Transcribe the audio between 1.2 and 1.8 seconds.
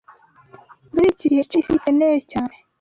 gihe, icyo isi